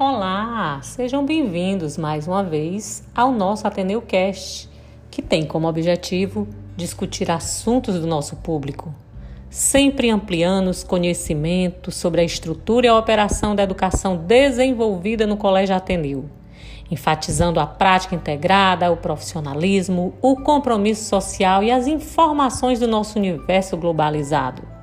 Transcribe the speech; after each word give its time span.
Olá, 0.00 0.78
sejam 0.80 1.26
bem-vindos 1.26 1.98
mais 1.98 2.28
uma 2.28 2.44
vez 2.44 3.02
ao 3.12 3.32
nosso 3.32 3.66
Ateneu 3.66 4.00
Cast, 4.00 4.70
que 5.10 5.20
tem 5.20 5.44
como 5.44 5.66
objetivo 5.66 6.46
discutir 6.76 7.28
assuntos 7.32 7.98
do 7.98 8.06
nosso 8.06 8.36
público, 8.36 8.94
sempre 9.50 10.08
ampliando 10.08 10.68
os 10.68 10.84
conhecimentos 10.84 11.96
sobre 11.96 12.20
a 12.20 12.24
estrutura 12.24 12.86
e 12.86 12.88
a 12.88 12.96
operação 12.96 13.56
da 13.56 13.64
educação 13.64 14.16
desenvolvida 14.16 15.26
no 15.26 15.36
Colégio 15.36 15.74
Ateneu, 15.74 16.26
enfatizando 16.88 17.58
a 17.58 17.66
prática 17.66 18.14
integrada, 18.14 18.92
o 18.92 18.96
profissionalismo, 18.96 20.14
o 20.22 20.36
compromisso 20.36 21.06
social 21.06 21.60
e 21.64 21.72
as 21.72 21.88
informações 21.88 22.78
do 22.78 22.86
nosso 22.86 23.18
universo 23.18 23.76
globalizado. 23.76 24.77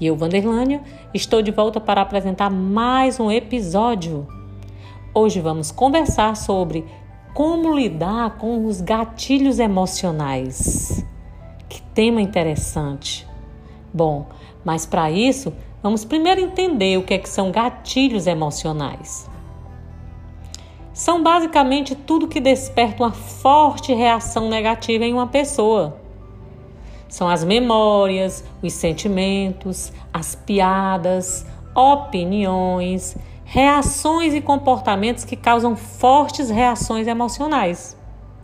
E 0.00 0.06
eu, 0.06 0.16
Vanderlânia, 0.16 0.82
estou 1.12 1.40
de 1.40 1.52
volta 1.52 1.80
para 1.80 2.00
apresentar 2.00 2.50
mais 2.50 3.20
um 3.20 3.30
episódio. 3.30 4.26
Hoje 5.14 5.40
vamos 5.40 5.70
conversar 5.70 6.36
sobre 6.36 6.84
como 7.32 7.76
lidar 7.76 8.36
com 8.38 8.66
os 8.66 8.80
gatilhos 8.80 9.60
emocionais. 9.60 11.04
Que 11.68 11.80
tema 11.80 12.20
interessante. 12.20 13.26
Bom, 13.92 14.26
mas 14.64 14.84
para 14.84 15.12
isso, 15.12 15.52
vamos 15.80 16.04
primeiro 16.04 16.40
entender 16.40 16.98
o 16.98 17.04
que, 17.04 17.14
é 17.14 17.18
que 17.18 17.28
são 17.28 17.52
gatilhos 17.52 18.26
emocionais. 18.26 19.30
São 20.92 21.22
basicamente 21.22 21.94
tudo 21.94 22.26
que 22.26 22.40
desperta 22.40 23.04
uma 23.04 23.12
forte 23.12 23.92
reação 23.92 24.48
negativa 24.48 25.04
em 25.04 25.12
uma 25.12 25.28
pessoa 25.28 26.03
são 27.14 27.28
as 27.28 27.44
memórias, 27.44 28.42
os 28.60 28.72
sentimentos, 28.72 29.92
as 30.12 30.34
piadas, 30.34 31.46
opiniões, 31.72 33.16
reações 33.44 34.34
e 34.34 34.40
comportamentos 34.40 35.22
que 35.24 35.36
causam 35.36 35.76
fortes 35.76 36.50
reações 36.50 37.06
emocionais. 37.06 37.96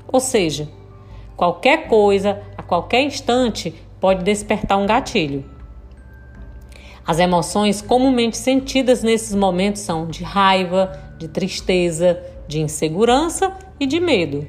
Ou 0.07 0.21
seja, 0.21 0.69
qualquer 1.37 1.89
coisa, 1.89 2.41
a 2.57 2.63
qualquer 2.63 3.03
instante, 3.03 3.75
pode 3.99 4.23
despertar 4.23 4.79
um 4.79 4.87
gatilho. 4.87 5.45
As 7.05 7.19
emoções 7.19 7.83
comumente 7.83 8.37
sentidas 8.37 9.03
nesses 9.03 9.35
momentos 9.35 9.83
são 9.83 10.07
de 10.07 10.23
raiva, 10.23 10.93
de 11.19 11.27
tristeza, 11.27 12.23
de 12.47 12.61
insegurança 12.61 13.53
e 13.81 13.87
de 13.87 13.99
medo. 13.99 14.47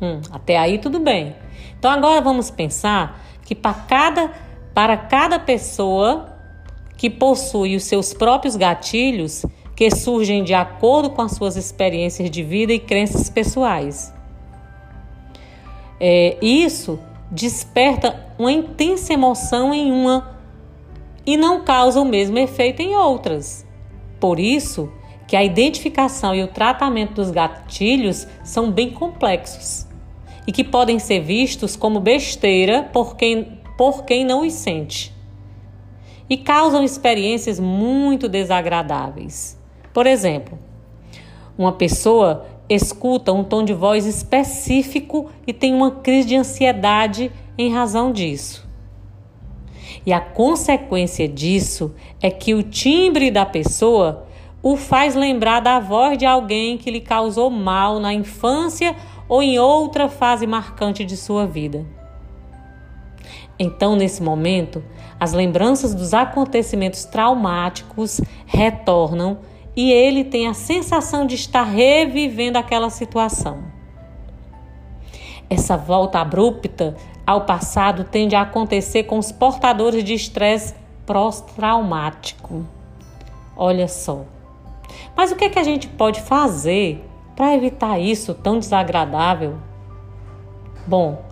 Hum, 0.00 0.20
até 0.30 0.56
aí 0.56 0.78
tudo 0.78 1.00
bem. 1.00 1.34
Então 1.86 1.94
agora 1.94 2.20
vamos 2.20 2.50
pensar 2.50 3.24
que 3.44 3.54
para 3.54 3.72
cada, 3.72 4.32
para 4.74 4.96
cada 4.96 5.38
pessoa 5.38 6.36
que 6.96 7.08
possui 7.08 7.76
os 7.76 7.84
seus 7.84 8.12
próprios 8.12 8.56
gatilhos, 8.56 9.46
que 9.76 9.88
surgem 9.92 10.42
de 10.42 10.52
acordo 10.52 11.10
com 11.10 11.22
as 11.22 11.36
suas 11.36 11.54
experiências 11.54 12.28
de 12.28 12.42
vida 12.42 12.72
e 12.72 12.80
crenças 12.80 13.30
pessoais. 13.30 14.12
É, 16.00 16.36
isso 16.42 16.98
desperta 17.30 18.34
uma 18.36 18.50
intensa 18.50 19.12
emoção 19.12 19.72
em 19.72 19.92
uma 19.92 20.36
e 21.24 21.36
não 21.36 21.62
causa 21.62 22.00
o 22.00 22.04
mesmo 22.04 22.36
efeito 22.36 22.82
em 22.82 22.96
outras. 22.96 23.64
Por 24.18 24.40
isso 24.40 24.92
que 25.28 25.36
a 25.36 25.44
identificação 25.44 26.34
e 26.34 26.42
o 26.42 26.48
tratamento 26.48 27.14
dos 27.14 27.30
gatilhos 27.30 28.26
são 28.42 28.72
bem 28.72 28.90
complexos 28.90 29.85
e 30.46 30.52
que 30.52 30.62
podem 30.62 30.98
ser 30.98 31.20
vistos 31.20 31.76
como 31.76 32.00
besteira 32.00 32.82
por 32.92 33.16
quem, 33.16 33.58
por 33.76 34.04
quem 34.04 34.24
não 34.24 34.46
os 34.46 34.52
sente. 34.52 35.12
E 36.28 36.36
causam 36.36 36.82
experiências 36.84 37.58
muito 37.60 38.28
desagradáveis. 38.28 39.58
Por 39.92 40.06
exemplo, 40.06 40.58
uma 41.56 41.72
pessoa 41.72 42.46
escuta 42.68 43.32
um 43.32 43.44
tom 43.44 43.64
de 43.64 43.72
voz 43.72 44.06
específico 44.06 45.30
e 45.46 45.52
tem 45.52 45.72
uma 45.74 45.90
crise 45.90 46.28
de 46.28 46.36
ansiedade 46.36 47.32
em 47.56 47.72
razão 47.72 48.12
disso. 48.12 48.66
E 50.04 50.12
a 50.12 50.20
consequência 50.20 51.28
disso 51.28 51.94
é 52.20 52.30
que 52.30 52.54
o 52.54 52.62
timbre 52.62 53.30
da 53.30 53.46
pessoa 53.46 54.26
o 54.62 54.76
faz 54.76 55.14
lembrar 55.14 55.60
da 55.60 55.78
voz 55.78 56.18
de 56.18 56.26
alguém 56.26 56.76
que 56.76 56.90
lhe 56.90 57.00
causou 57.00 57.50
mal 57.50 58.00
na 58.00 58.12
infância 58.12 58.96
ou 59.28 59.42
em 59.42 59.58
outra 59.58 60.08
fase 60.08 60.46
marcante 60.46 61.04
de 61.04 61.16
sua 61.16 61.46
vida. 61.46 61.84
Então, 63.58 63.96
nesse 63.96 64.22
momento, 64.22 64.82
as 65.18 65.32
lembranças 65.32 65.94
dos 65.94 66.12
acontecimentos 66.12 67.04
traumáticos 67.04 68.20
retornam 68.44 69.38
e 69.74 69.90
ele 69.90 70.24
tem 70.24 70.46
a 70.46 70.54
sensação 70.54 71.26
de 71.26 71.34
estar 71.34 71.62
revivendo 71.62 72.58
aquela 72.58 72.90
situação. 72.90 73.64
Essa 75.48 75.76
volta 75.76 76.18
abrupta 76.18 76.96
ao 77.26 77.42
passado 77.42 78.04
tende 78.04 78.34
a 78.34 78.42
acontecer 78.42 79.04
com 79.04 79.18
os 79.18 79.32
portadores 79.32 80.04
de 80.04 80.14
estresse 80.14 80.74
pós-traumático. 81.04 82.66
Olha 83.56 83.88
só. 83.88 84.24
Mas 85.16 85.32
o 85.32 85.36
que, 85.36 85.44
é 85.44 85.48
que 85.48 85.58
a 85.58 85.62
gente 85.62 85.88
pode 85.88 86.20
fazer 86.20 87.04
para 87.36 87.54
evitar 87.54 88.00
isso 88.00 88.32
tão 88.32 88.58
desagradável? 88.58 89.58
Bom, 90.86 91.22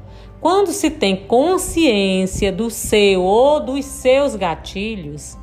quando 0.40 0.70
se 0.70 0.90
tem 0.90 1.16
consciência 1.16 2.52
do 2.52 2.68
seu 2.68 3.22
ou 3.22 3.58
dos 3.58 3.86
seus 3.86 4.36
gatilhos, 4.36 5.38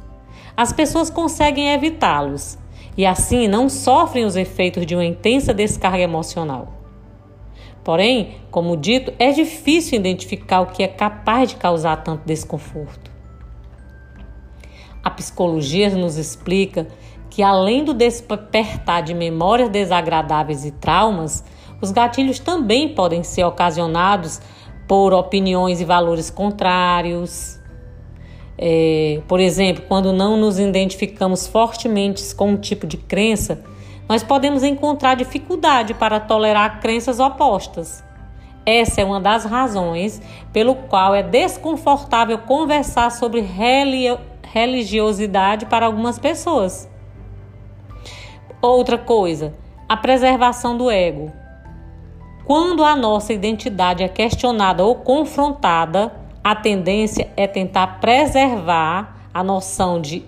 as 0.55 0.71
pessoas 0.71 1.09
conseguem 1.09 1.73
evitá-los 1.73 2.59
e 2.95 3.05
assim 3.05 3.47
não 3.47 3.67
sofrem 3.67 4.25
os 4.25 4.35
efeitos 4.35 4.85
de 4.85 4.93
uma 4.93 5.03
intensa 5.03 5.53
descarga 5.53 6.03
emocional. 6.03 6.73
Porém, 7.83 8.35
como 8.51 8.77
dito, 8.77 9.11
é 9.17 9.31
difícil 9.31 9.97
identificar 9.97 10.61
o 10.61 10.67
que 10.67 10.83
é 10.83 10.87
capaz 10.87 11.49
de 11.49 11.55
causar 11.55 11.97
tanto 12.03 12.23
desconforto. 12.25 13.09
A 15.03 15.09
psicologia 15.09 15.89
nos 15.89 16.17
explica 16.17 16.87
que 17.31 17.41
além 17.41 17.83
do 17.85 17.93
despertar 17.93 19.01
de 19.01 19.13
memórias 19.13 19.69
desagradáveis 19.69 20.65
e 20.65 20.71
traumas, 20.71 21.43
os 21.81 21.89
gatilhos 21.89 22.39
também 22.39 22.89
podem 22.89 23.23
ser 23.23 23.45
ocasionados 23.45 24.41
por 24.85 25.13
opiniões 25.13 25.79
e 25.79 25.85
valores 25.85 26.29
contrários. 26.29 27.57
É, 28.57 29.21
por 29.29 29.39
exemplo, 29.39 29.85
quando 29.87 30.11
não 30.11 30.35
nos 30.35 30.59
identificamos 30.59 31.47
fortemente 31.47 32.35
com 32.35 32.49
um 32.49 32.57
tipo 32.57 32.85
de 32.85 32.97
crença, 32.97 33.63
nós 34.09 34.21
podemos 34.21 34.61
encontrar 34.61 35.15
dificuldade 35.15 35.93
para 35.93 36.19
tolerar 36.19 36.81
crenças 36.81 37.21
opostas. 37.21 38.03
Essa 38.65 38.99
é 38.99 39.05
uma 39.05 39.21
das 39.21 39.45
razões 39.45 40.21
pelo 40.51 40.75
qual 40.75 41.15
é 41.15 41.23
desconfortável 41.23 42.37
conversar 42.39 43.09
sobre 43.09 43.39
religiosidade 44.43 45.65
para 45.67 45.85
algumas 45.85 46.19
pessoas. 46.19 46.90
Outra 48.61 48.97
coisa, 48.97 49.55
a 49.89 49.97
preservação 49.97 50.77
do 50.77 50.91
ego. 50.91 51.31
Quando 52.45 52.83
a 52.83 52.95
nossa 52.95 53.33
identidade 53.33 54.03
é 54.03 54.07
questionada 54.07 54.83
ou 54.83 54.95
confrontada, 54.95 56.13
a 56.43 56.55
tendência 56.55 57.31
é 57.35 57.47
tentar 57.47 57.99
preservar 57.99 59.29
a 59.33 59.43
noção 59.43 59.99
de 59.99 60.25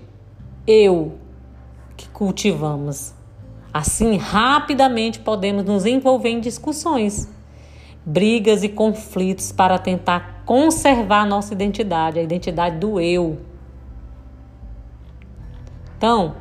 eu 0.65 1.17
que 1.95 2.09
cultivamos. 2.09 3.13
Assim, 3.73 4.17
rapidamente 4.17 5.19
podemos 5.19 5.63
nos 5.63 5.85
envolver 5.85 6.29
em 6.29 6.39
discussões, 6.39 7.29
brigas 8.05 8.63
e 8.63 8.69
conflitos 8.69 9.51
para 9.51 9.77
tentar 9.77 10.43
conservar 10.45 11.21
a 11.21 11.25
nossa 11.25 11.53
identidade, 11.53 12.19
a 12.19 12.23
identidade 12.23 12.77
do 12.77 12.99
eu. 12.99 13.39
Então, 15.97 16.35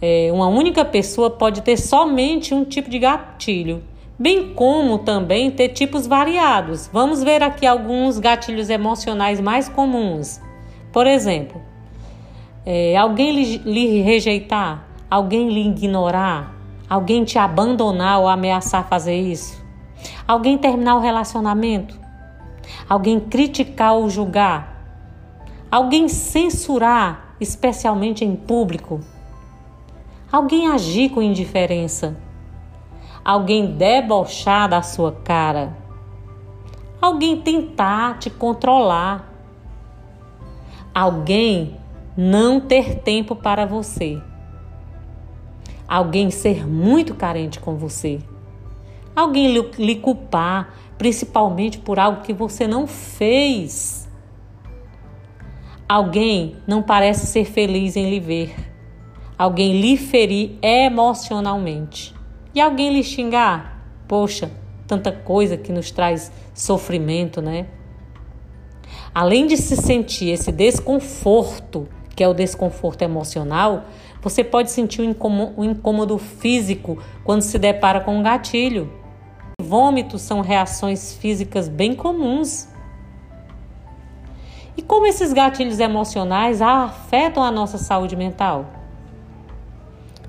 é, 0.00 0.30
uma 0.30 0.48
única 0.48 0.84
pessoa 0.84 1.30
pode 1.30 1.62
ter 1.62 1.76
somente 1.78 2.52
um 2.52 2.64
tipo 2.64 2.90
de 2.90 2.98
gatilho, 2.98 3.82
bem 4.18 4.52
como 4.52 4.98
também 4.98 5.50
ter 5.50 5.70
tipos 5.70 6.06
variados. 6.06 6.88
Vamos 6.92 7.22
ver 7.22 7.42
aqui 7.42 7.66
alguns 7.66 8.18
gatilhos 8.18 8.68
emocionais 8.68 9.40
mais 9.40 9.68
comuns. 9.68 10.40
Por 10.92 11.06
exemplo, 11.06 11.60
é, 12.64 12.96
alguém 12.96 13.32
lhe, 13.32 13.58
lhe 13.58 14.00
rejeitar, 14.02 14.86
alguém 15.10 15.48
lhe 15.48 15.66
ignorar, 15.66 16.54
alguém 16.88 17.24
te 17.24 17.38
abandonar 17.38 18.20
ou 18.20 18.28
ameaçar 18.28 18.86
fazer 18.86 19.16
isso, 19.16 19.64
alguém 20.28 20.58
terminar 20.58 20.96
o 20.96 21.00
relacionamento, 21.00 21.98
alguém 22.86 23.18
criticar 23.18 23.94
ou 23.94 24.10
julgar, 24.10 24.84
alguém 25.70 26.06
censurar, 26.06 27.34
especialmente 27.40 28.24
em 28.24 28.36
público 28.36 29.00
alguém 30.36 30.68
agir 30.68 31.08
com 31.08 31.22
indiferença, 31.22 32.14
alguém 33.24 33.74
debochar 33.74 34.68
da 34.68 34.82
sua 34.82 35.10
cara, 35.10 35.74
alguém 37.00 37.40
tentar 37.40 38.18
te 38.18 38.28
controlar, 38.28 39.32
alguém 40.94 41.78
não 42.14 42.60
ter 42.60 42.96
tempo 42.96 43.34
para 43.34 43.64
você, 43.64 44.20
alguém 45.88 46.30
ser 46.30 46.68
muito 46.68 47.14
carente 47.14 47.58
com 47.58 47.74
você, 47.74 48.20
alguém 49.14 49.54
lhe 49.78 49.96
culpar, 49.96 50.74
principalmente 50.98 51.78
por 51.78 51.98
algo 51.98 52.20
que 52.20 52.34
você 52.34 52.66
não 52.66 52.86
fez. 52.86 54.04
Alguém 55.88 56.56
não 56.66 56.82
parece 56.82 57.26
ser 57.26 57.44
feliz 57.44 57.94
em 57.94 58.10
lhe 58.10 58.18
ver. 58.18 58.75
Alguém 59.38 59.80
lhe 59.80 59.96
ferir 59.96 60.58
emocionalmente. 60.62 62.14
E 62.54 62.60
alguém 62.60 62.92
lhe 62.92 63.02
xingar. 63.02 63.82
Poxa, 64.08 64.50
tanta 64.86 65.12
coisa 65.12 65.56
que 65.56 65.70
nos 65.70 65.90
traz 65.90 66.32
sofrimento, 66.54 67.42
né? 67.42 67.66
Além 69.14 69.46
de 69.46 69.56
se 69.56 69.76
sentir 69.76 70.30
esse 70.30 70.50
desconforto, 70.50 71.88
que 72.14 72.22
é 72.22 72.28
o 72.28 72.32
desconforto 72.32 73.02
emocional, 73.02 73.84
você 74.22 74.42
pode 74.42 74.70
sentir 74.70 75.02
um 75.02 75.64
incômodo 75.64 76.18
físico 76.18 76.98
quando 77.22 77.42
se 77.42 77.58
depara 77.58 78.00
com 78.00 78.16
um 78.16 78.22
gatilho. 78.22 78.90
Vômitos 79.60 80.22
são 80.22 80.40
reações 80.40 81.12
físicas 81.14 81.68
bem 81.68 81.94
comuns. 81.94 82.68
E 84.76 84.82
como 84.82 85.06
esses 85.06 85.32
gatilhos 85.32 85.80
emocionais 85.80 86.62
afetam 86.62 87.42
a 87.42 87.50
nossa 87.50 87.78
saúde 87.78 88.16
mental? 88.16 88.75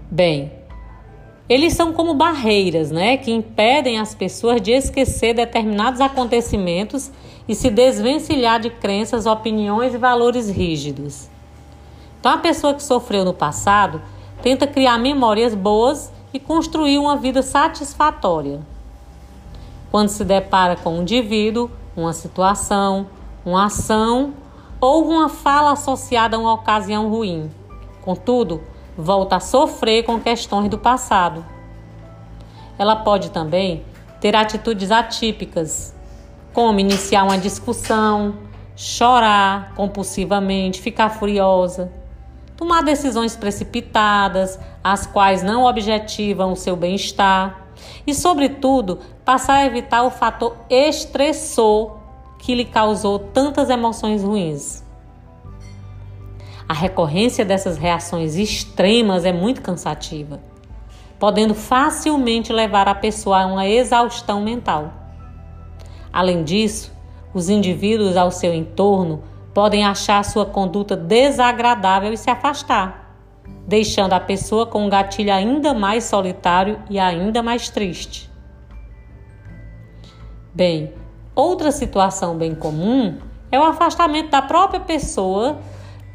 Bem, 0.10 0.54
eles 1.50 1.74
são 1.74 1.92
como 1.92 2.14
barreiras, 2.14 2.92
né, 2.92 3.18
que 3.18 3.32
impedem 3.32 4.00
as 4.00 4.16
pessoas 4.16 4.62
de 4.62 4.72
esquecer 4.72 5.34
determinados 5.34 6.00
acontecimentos 6.00 7.12
e 7.48 7.54
se 7.54 7.70
desvencilhar 7.70 8.60
de 8.60 8.70
crenças, 8.70 9.26
opiniões 9.26 9.94
e 9.94 9.98
valores 9.98 10.50
rígidos. 10.50 11.30
Então, 12.20 12.32
a 12.32 12.38
pessoa 12.38 12.74
que 12.74 12.84
sofreu 12.84 13.26
no 13.26 13.34
passado 13.34 14.02
tenta 14.42 14.66
criar 14.66 14.98
memórias 14.98 15.54
boas 15.54 16.12
e 16.34 16.40
construir 16.40 16.98
uma 16.98 17.18
vida 17.18 17.42
satisfatória. 17.42 18.62
Quando 19.92 20.10
se 20.10 20.24
depara 20.24 20.76
com 20.76 20.98
um 20.98 21.02
indivíduo, 21.02 21.70
uma 21.96 22.14
situação, 22.14 23.08
uma 23.46 23.66
ação 23.66 24.34
ou 24.80 25.06
uma 25.08 25.28
fala 25.28 25.72
associada 25.72 26.38
a 26.38 26.40
uma 26.40 26.54
ocasião 26.54 27.10
ruim. 27.10 27.50
Contudo, 28.02 28.62
volta 28.98 29.36
a 29.36 29.40
sofrer 29.40 30.04
com 30.04 30.20
questões 30.20 30.70
do 30.70 30.78
passado. 30.78 31.46
Ela 32.78 32.96
pode 32.96 33.32
também 33.32 33.86
ter 34.20 34.36
atitudes 34.36 34.92
atípicas, 34.92 35.96
como 36.54 36.80
iniciar 36.80 37.24
uma 37.24 37.38
discussão, 37.38 38.36
chorar 38.76 39.74
compulsivamente, 39.76 40.82
ficar 40.82 41.10
furiosa, 41.10 41.92
tomar 42.56 42.82
decisões 42.82 43.36
precipitadas, 43.36 44.60
as 44.84 45.06
quais 45.06 45.44
não 45.44 45.66
objetivam 45.66 46.52
o 46.52 46.56
seu 46.56 46.76
bem-estar 46.76 47.68
e, 48.06 48.14
sobretudo, 48.14 49.00
passar 49.24 49.58
a 49.58 49.66
evitar 49.66 50.04
o 50.04 50.10
fator 50.10 50.56
estressor 50.70 51.98
que 52.40 52.56
lhe 52.56 52.66
causou 52.66 53.20
tantas 53.20 53.70
emoções 53.70 54.24
ruins. 54.24 54.87
A 56.70 56.74
recorrência 56.74 57.46
dessas 57.46 57.78
reações 57.78 58.36
extremas 58.36 59.24
é 59.24 59.32
muito 59.32 59.62
cansativa, 59.62 60.42
podendo 61.18 61.56
facilmente 61.56 62.52
levar 62.52 62.90
a 62.90 62.96
pessoa 62.96 63.44
a 63.44 63.46
uma 63.46 63.66
exaustão 63.66 64.42
mental. 64.42 64.92
Além 66.12 66.44
disso, 66.44 66.92
os 67.34 67.48
indivíduos 67.50 68.18
ao 68.18 68.32
seu 68.32 68.54
entorno 68.54 69.24
podem 69.54 69.86
achar 69.86 70.24
sua 70.26 70.46
conduta 70.46 70.96
desagradável 70.96 72.12
e 72.12 72.18
se 72.18 72.30
afastar, 72.30 73.16
deixando 73.66 74.14
a 74.14 74.20
pessoa 74.20 74.66
com 74.66 74.86
um 74.86 74.90
gatilho 74.90 75.34
ainda 75.34 75.74
mais 75.74 76.04
solitário 76.04 76.82
e 76.90 77.00
ainda 77.00 77.42
mais 77.42 77.70
triste. 77.70 78.30
Bem, 80.54 80.92
outra 81.34 81.72
situação 81.72 82.36
bem 82.36 82.54
comum 82.54 83.20
é 83.50 83.58
o 83.58 83.64
afastamento 83.64 84.32
da 84.32 84.42
própria 84.42 84.82
pessoa 84.82 85.58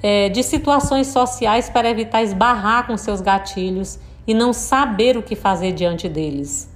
é, 0.03 0.29
de 0.29 0.43
situações 0.43 1.07
sociais 1.07 1.71
para 1.71 1.89
evitar 1.89 2.23
esbarrar 2.23 2.87
com 2.87 2.97
seus 2.97 3.21
gatilhos 3.21 3.99
e 4.27 4.35
não 4.35 4.53
saber 4.53 5.17
o 5.17 5.23
que 5.23 5.37
fazer 5.37 5.73
diante 5.73 6.09
deles. 6.09 6.71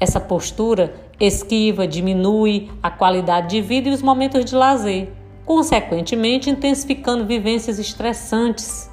Essa 0.00 0.20
postura 0.20 0.94
esquiva, 1.18 1.86
diminui 1.86 2.70
a 2.82 2.90
qualidade 2.90 3.48
de 3.48 3.60
vida 3.60 3.88
e 3.88 3.92
os 3.92 4.02
momentos 4.02 4.44
de 4.44 4.54
lazer, 4.54 5.08
consequentemente 5.44 6.50
intensificando 6.50 7.24
vivências 7.24 7.78
estressantes. 7.78 8.90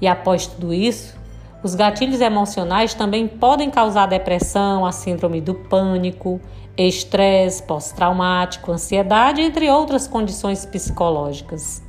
E 0.00 0.06
após 0.06 0.46
tudo 0.46 0.72
isso, 0.72 1.16
os 1.62 1.74
gatilhos 1.74 2.20
emocionais 2.20 2.94
também 2.94 3.26
podem 3.28 3.70
causar 3.70 4.06
depressão, 4.06 4.84
a 4.84 4.92
síndrome 4.92 5.40
do 5.40 5.54
pânico, 5.54 6.40
estresse 6.76 7.62
pós-traumático, 7.62 8.72
ansiedade, 8.72 9.42
entre 9.42 9.70
outras 9.70 10.08
condições 10.08 10.64
psicológicas. 10.64 11.82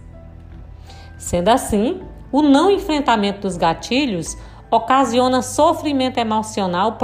Sendo 1.18 1.50
assim, 1.50 2.02
o 2.32 2.42
não 2.42 2.70
enfrentamento 2.70 3.42
dos 3.42 3.56
gatilhos 3.56 4.38
ocasiona 4.70 5.42
sofrimento 5.42 6.18
emocional 6.18 6.98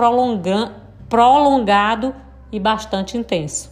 prolongado 1.07 2.15
e 2.51 2.59
bastante 2.59 3.17
intenso. 3.17 3.71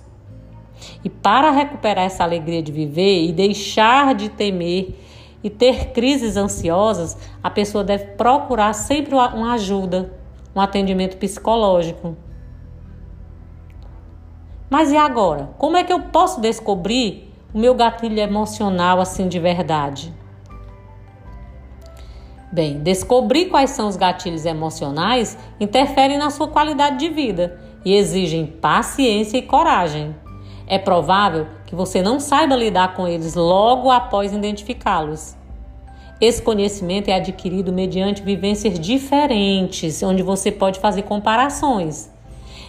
E 1.03 1.10
para 1.10 1.51
recuperar 1.51 2.06
essa 2.06 2.24
alegria 2.24 2.62
de 2.62 2.71
viver 2.71 3.25
e 3.25 3.31
deixar 3.31 4.13
de 4.13 4.30
temer 4.30 4.95
e 5.44 5.50
ter 5.50 5.92
crises 5.92 6.38
ansiosas, 6.38 7.18
a 7.42 7.50
pessoa 7.50 7.83
deve 7.83 8.06
procurar 8.12 8.74
sempre 8.74 9.15
uma 9.15 9.53
ajuda, 9.53 10.13
um 10.56 10.62
atendimento 10.62 11.18
psicológico. 11.18 12.15
Mas 14.69 14.92
e 14.92 14.98
agora? 14.98 15.50
Como 15.58 15.78
é 15.78 15.84
que 15.84 15.94
eu 15.94 16.02
posso 16.02 16.42
descobrir 16.42 17.34
o 17.54 17.58
meu 17.58 17.74
gatilho 17.74 18.19
emocional 18.19 19.00
assim 19.00 19.28
de 19.28 19.40
verdade? 19.40 20.14
Bem, 22.52 22.80
descobrir 22.80 23.46
quais 23.46 23.72
são 23.72 23.88
os 23.88 23.96
gatilhos 23.96 24.46
emocionais 24.46 25.38
interfere 25.60 26.18
na 26.18 26.30
sua 26.30 26.48
qualidade 26.48 26.98
de 26.98 27.10
vida 27.10 27.60
e 27.84 27.94
exigem 27.94 28.46
paciência 28.46 29.38
e 29.38 29.42
coragem. 29.42 30.16
É 30.66 30.78
provável 30.78 31.48
que 31.66 31.75
você 31.75 32.02
não 32.02 32.20
saiba 32.20 32.56
lidar 32.56 32.94
com 32.94 33.08
eles 33.08 33.36
logo 33.36 33.90
após 33.90 34.34
identificá-los. 34.34 35.36
Esse 36.20 36.41
conhecimento 36.41 37.10
é 37.10 37.13
adquirido 37.13 37.72
mediante 37.72 38.24
vivências 38.24 38.80
diferentes, 38.80 40.01
onde 40.01 40.24
você 40.24 40.51
pode 40.51 40.80
fazer 40.80 41.03
comparações. 41.03 42.12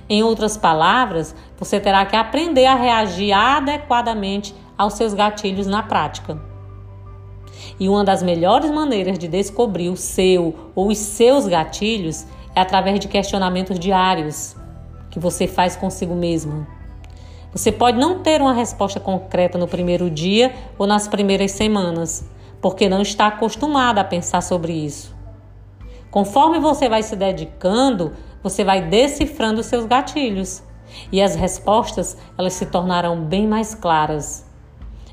Em 0.09 0.23
outras 0.23 0.57
palavras, 0.57 1.35
você 1.59 1.79
terá 1.79 2.07
que 2.07 2.17
aprender 2.17 2.67
a 2.67 2.75
reagir 2.75 3.33
adequadamente 3.33 4.55
aos 4.77 4.95
seus 4.95 5.13
gatilhos 5.13 5.67
na 5.67 5.83
prática. 5.83 6.41
E 7.79 7.89
uma 7.89 8.05
das 8.05 8.23
melhores 8.23 8.71
maneiras 8.71 9.19
de 9.19 9.29
descobrir 9.29 9.91
o 9.91 9.97
seu 9.97 10.55
ou 10.75 10.89
os 10.89 10.99
seus 10.99 11.47
gatilhos 11.47 12.27
é 12.55 12.61
através 12.61 12.99
de 12.99 13.09
questionamentos 13.09 13.79
diários 13.79 14.57
que 15.11 15.19
você 15.19 15.47
faz 15.47 15.77
consigo 15.77 16.15
mesmo. 16.15 16.67
Você 17.53 17.73
pode 17.73 17.99
não 17.99 18.21
ter 18.21 18.41
uma 18.41 18.53
resposta 18.53 19.01
concreta 19.01 19.59
no 19.59 19.67
primeiro 19.67 20.11
dia 20.11 20.55
ou 20.79 20.87
nas 20.87 21.09
primeiras 21.09 21.53
semanas, 21.53 22.29
porque 22.61 22.89
não 22.89 23.03
está 23.03 23.27
acostumada 23.27 24.01
a 24.01 24.05
pensar 24.05 24.43
sobre 24.43 24.73
isso. 24.73 25.17
Conforme 26.11 26.59
você 26.59 26.89
vai 26.89 27.03
se 27.03 27.15
dedicando, 27.17 28.13
você 28.43 28.65
vai 28.65 28.83
decifrando 28.83 29.63
seus 29.63 29.85
gatilhos 29.85 30.63
e 31.13 31.21
as 31.21 31.35
respostas 31.35 32.17
elas 32.37 32.55
se 32.55 32.67
tornarão 32.67 33.25
bem 33.25 33.47
mais 33.47 33.75
claras. 33.75 34.47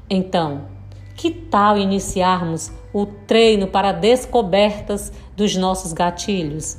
Então, 0.09 0.65
que 1.15 1.31
tal 1.31 1.77
iniciarmos 1.77 2.71
o 2.93 3.05
treino 3.05 3.67
para 3.67 3.91
descobertas 3.91 5.11
dos 5.35 5.55
nossos 5.55 5.93
gatilhos? 5.93 6.77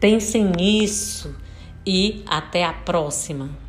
Pensem 0.00 0.44
nisso 0.44 1.34
e 1.86 2.24
até 2.26 2.64
a 2.64 2.72
próxima. 2.72 3.67